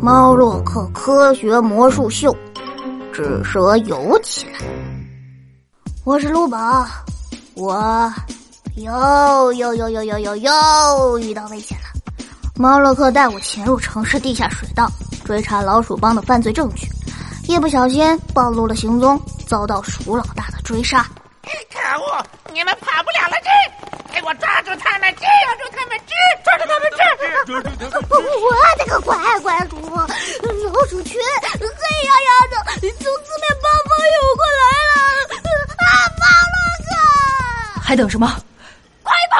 [0.00, 2.34] 猫洛克科学魔术秀，
[3.12, 4.60] 纸蛇游起来。
[6.04, 6.86] 我是陆宝，
[7.54, 8.12] 我
[8.76, 11.86] 又又又又又又又遇到危险了。
[12.54, 14.88] 猫洛克带我潜入城市地下水道，
[15.24, 16.86] 追查老鼠帮的犯罪证据，
[17.48, 21.04] 一不小心暴露了行踪，遭到鼠老大的追杀。
[21.42, 22.24] 可恶！
[22.52, 25.26] 你们跑不了了，这给我抓住他们，抓
[25.56, 25.98] 住他们，
[26.44, 27.02] 抓住他们，抓
[27.44, 27.52] 住
[27.90, 28.08] 他们！
[28.10, 28.48] 我
[37.88, 38.26] 还等什么？
[39.02, 39.38] 快跑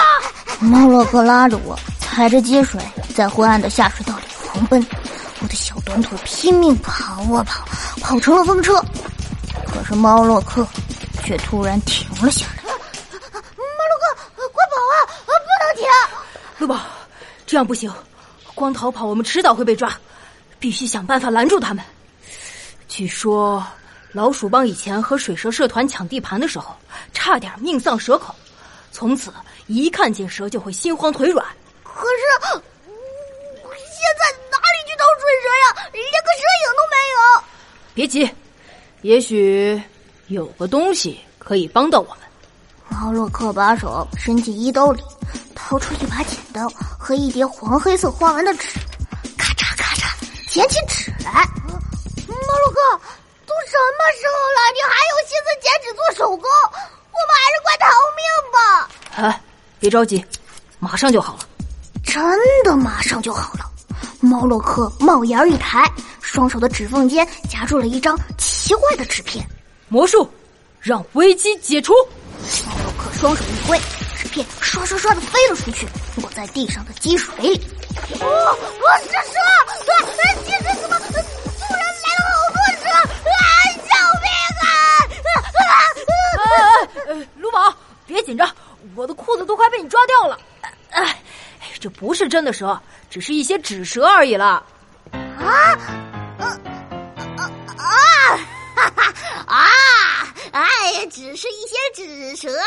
[0.00, 0.56] 啊！
[0.60, 2.80] 猫洛克拉着我，踩着积水，
[3.14, 4.82] 在昏暗的下水道里狂奔。
[5.40, 7.66] 我的小短腿拼命跑啊跑，
[8.00, 8.82] 跑成了风车。
[9.66, 10.66] 可是猫洛克
[11.22, 12.62] 却突然停了下来。
[12.62, 14.96] 猫洛克，快跑啊！
[15.26, 15.86] 不能停！
[16.60, 16.80] 陆宝，
[17.44, 17.92] 这样不行，
[18.54, 19.94] 光逃跑我们迟早会被抓，
[20.58, 21.84] 必须想办法拦住他们。
[22.88, 23.62] 据说
[24.14, 26.74] 老鼠帮以前和水蛇社团抢地盘的时候，
[27.12, 28.32] 差点命丧蛇口，
[28.92, 29.34] 从此
[29.66, 31.44] 一看见蛇就会心慌腿软。
[31.82, 32.22] 可是
[33.66, 35.90] 现在哪里去找水蛇呀？
[35.92, 37.44] 连个蛇影都没有。
[37.92, 38.30] 别急。
[39.02, 39.82] 也许
[40.28, 42.18] 有个东西可以帮到我们。
[42.88, 45.02] 猫洛克把手伸进衣兜里，
[45.56, 48.68] 掏出一把剪刀和一叠黄黑色花纹的纸，
[49.36, 50.06] 咔嚓咔嚓
[50.48, 51.44] 剪起纸来。
[52.28, 53.23] 猫洛克，都
[53.74, 56.48] 什么时候了，你还有心思剪纸做手工？
[57.10, 58.22] 我们还是快逃命
[58.52, 58.56] 吧！
[59.16, 59.42] 哎，
[59.80, 60.24] 别着急，
[60.78, 61.40] 马上就好了。
[62.04, 62.22] 真
[62.62, 63.68] 的马上就好了。
[64.20, 69.44] 猫洛克帽檐一抬，双手的指缝间夹住了一张奇怪的纸片。
[69.88, 70.32] 魔术，
[70.78, 71.92] 让危机解除。
[72.66, 73.76] 猫洛克双手一挥，
[74.16, 75.88] 纸片唰唰唰的飞了出去，
[76.22, 77.60] 落在地上的积水里。
[78.20, 79.40] 哦，我是蛇！
[79.90, 80.06] 啊，
[80.46, 80.96] 现在怎么
[88.24, 88.50] 紧张，
[88.96, 90.38] 我的裤子都快被你抓掉了。
[90.90, 91.20] 哎。
[91.80, 92.80] 这不是真的蛇，
[93.10, 94.64] 只是一些纸蛇而已了。
[95.12, 95.76] 啊，
[96.38, 96.46] 啊
[97.36, 97.84] 啊啊！
[98.74, 99.12] 哈哈
[99.46, 99.68] 啊！
[100.52, 102.64] 哎，只是一些纸蛇呀！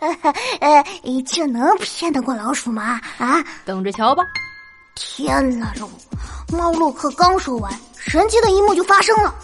[0.00, 0.84] 哈 哈呃，
[1.26, 2.98] 这能骗得过老鼠吗？
[3.18, 4.24] 啊，等着瞧吧！
[4.94, 5.86] 天啦噜！
[6.56, 9.34] 猫洛克刚说完，神奇的一幕就发生了，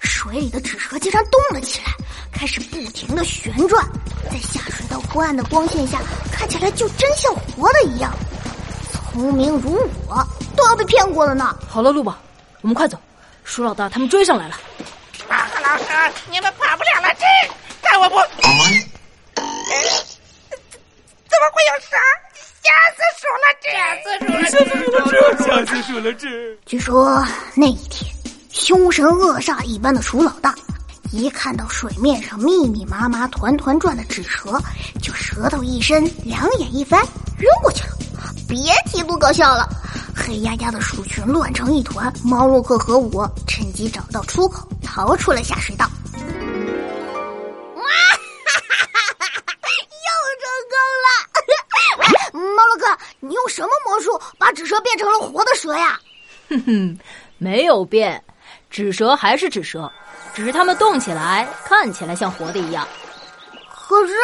[0.00, 1.92] 水里的纸蛇竟然动了起来，
[2.32, 3.86] 开始不停的旋转，
[4.34, 6.02] 在下水道昏暗的光线下。
[6.32, 8.12] 看起来就真像活的一样，
[9.12, 11.56] 聪明如我都要被骗过了呢。
[11.68, 12.18] 好了，陆宝，
[12.60, 12.98] 我们快走，
[13.44, 14.58] 鼠老大他们追上来了。
[15.28, 15.84] 马和老师，
[16.32, 17.24] 你们跑不了了，这
[17.80, 18.16] 看我不！
[19.36, 19.44] 怎
[21.38, 21.94] 么会有蛇？
[22.64, 24.26] 吓死鼠了，这吓死鼠
[24.90, 24.98] 了，
[25.38, 26.26] 这吓死鼠了，这。
[26.66, 27.24] 据说
[27.54, 28.12] 那一天，
[28.50, 30.52] 凶神恶煞一般的鼠老大。
[31.14, 34.60] 一看到水面上密密麻麻、团团转的纸蛇，
[35.00, 37.00] 就舌头一伸，两眼一翻，
[37.38, 37.90] 扔过去了。
[38.48, 39.68] 别提多搞笑了！
[40.12, 45.86] 黑压压的鼠群乱成一团，猫洛克和我趁机找到出口，逃出了下水道。
[46.16, 48.82] 哇哈哈
[49.18, 49.26] 哈！
[50.04, 50.10] 又
[50.42, 52.42] 成功了！
[52.56, 56.00] 猫洛克，你用什么魔术把纸蛇变成了活的蛇呀？
[56.48, 56.98] 哼哼，
[57.38, 58.20] 没有变，
[58.68, 59.88] 纸蛇还是纸蛇。
[60.34, 62.86] 只是它们动起来，看起来像活的一样。
[63.72, 64.14] 可是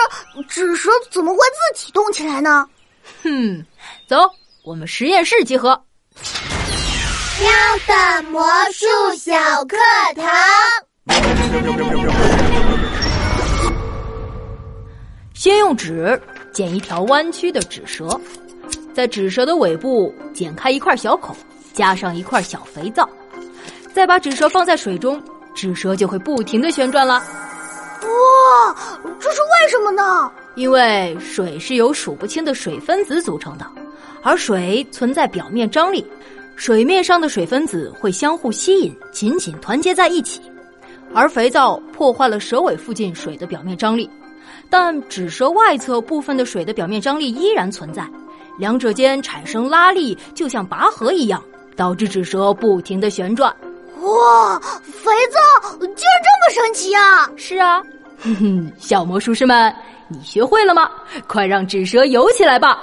[0.48, 2.66] 纸蛇怎么会自己动起来呢？
[3.22, 3.64] 哼，
[4.08, 4.16] 走，
[4.64, 5.80] 我们实验室集合。
[7.40, 7.50] 喵
[7.86, 9.32] 的魔术小
[9.66, 9.76] 课
[10.16, 10.26] 堂。
[15.32, 16.20] 先用纸
[16.52, 18.20] 剪一条弯曲的纸蛇，
[18.92, 21.36] 在纸蛇的尾部剪开一块小口，
[21.72, 23.08] 加上一块小肥皂，
[23.94, 25.22] 再把纸蛇放在水中。
[25.54, 28.76] 纸蛇就会不停的旋转了，哇，
[29.18, 30.30] 这是为什么呢？
[30.54, 33.66] 因为水是由数不清的水分子组成的，
[34.22, 36.04] 而水存在表面张力，
[36.56, 40.40] 水面上的水分子会相互吸引，紧紧团结在一起，
[41.14, 44.08] 而肥皂破坏了蛇尾附近水的表面张力，
[44.68, 48.08] 但纸蛇外侧部分的水的表面张力依然存在，
[48.58, 51.42] 两者间产生拉力，就像拔河一样，
[51.76, 53.54] 导致纸蛇不停的旋转。
[54.00, 57.28] 哇，肥皂竟然这么神奇啊！
[57.36, 57.82] 是啊，
[58.22, 59.74] 哼哼，小魔术师们，
[60.08, 60.90] 你学会了吗？
[61.26, 62.82] 快让纸蛇游起来吧！